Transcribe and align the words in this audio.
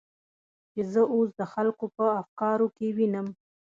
چې 0.71 0.81
زه 0.91 1.01
اوس 1.13 1.29
د 1.39 1.41
خلکو 1.53 1.85
په 1.97 2.05
افکارو 2.21 2.67
کې 2.75 2.87
وینم. 2.97 3.27